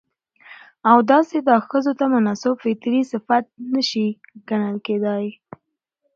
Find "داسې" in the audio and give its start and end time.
1.11-1.37